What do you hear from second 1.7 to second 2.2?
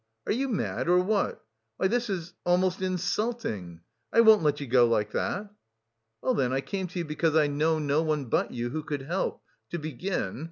Why, this